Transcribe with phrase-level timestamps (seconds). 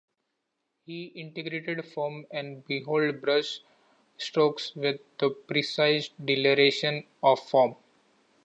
[0.87, 3.59] He integrated firm and bold brush
[4.17, 7.75] strokes with the precise delineation of form.